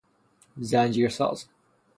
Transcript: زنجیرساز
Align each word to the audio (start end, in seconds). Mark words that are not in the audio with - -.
زنجیرساز 0.57 1.47